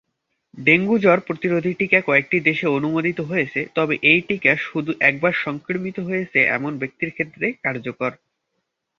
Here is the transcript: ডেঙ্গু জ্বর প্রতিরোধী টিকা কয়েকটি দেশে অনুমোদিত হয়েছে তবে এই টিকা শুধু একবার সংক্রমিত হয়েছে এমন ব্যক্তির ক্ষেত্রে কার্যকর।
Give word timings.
ডেঙ্গু 0.57 0.95
জ্বর 0.99 1.19
প্রতিরোধী 1.27 1.71
টিকা 1.79 1.99
কয়েকটি 2.01 2.37
দেশে 2.39 2.65
অনুমোদিত 2.69 3.19
হয়েছে 3.21 3.61
তবে 3.75 3.95
এই 4.03 4.19
টিকা 4.27 4.53
শুধু 4.67 4.91
একবার 5.09 5.33
সংক্রমিত 5.45 5.97
হয়েছে 5.99 6.39
এমন 6.57 6.71
ব্যক্তির 6.81 7.11
ক্ষেত্রে 7.11 7.45
কার্যকর। 7.63 8.11